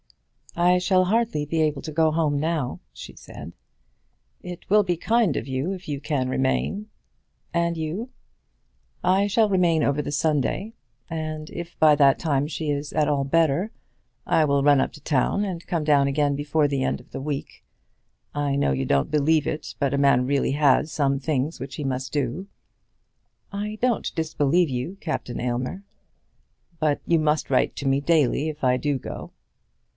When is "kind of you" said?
4.97-5.71